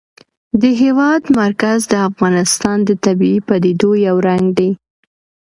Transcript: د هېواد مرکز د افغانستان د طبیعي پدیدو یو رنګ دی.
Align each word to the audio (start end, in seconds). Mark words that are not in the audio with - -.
د 0.61 0.63
هېواد 0.81 1.21
مرکز 1.41 1.79
د 1.87 1.93
افغانستان 2.09 2.77
د 2.87 2.89
طبیعي 3.05 3.39
پدیدو 3.47 3.91
یو 4.07 4.15
رنګ 4.27 4.45
دی. 4.57 4.69